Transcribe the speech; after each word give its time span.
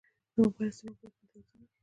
د 0.03 0.03
موبایل 0.39 0.71
استعمال 0.71 0.95
باید 0.99 1.15
متوازن 1.21 1.59
وي. 1.65 1.65